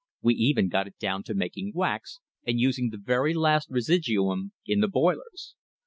We 0.23 0.33
even 0.33 0.67
got 0.67 0.87
it 0.87 0.97
down 0.97 1.21
to 1.25 1.35
making 1.35 1.73
wax, 1.75 2.21
and 2.43 2.59
using 2.59 2.89
the 2.89 2.97
very 2.97 3.35
last 3.35 3.69
residuum 3.69 4.51
in 4.65 4.79
the 4.79 4.87
boilers. 4.87 5.53